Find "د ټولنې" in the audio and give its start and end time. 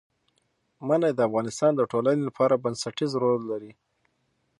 1.75-2.21